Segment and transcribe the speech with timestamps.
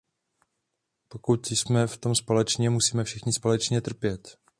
[1.07, 4.37] Pokud jsme v tom společně, musíme všichni společně trpět.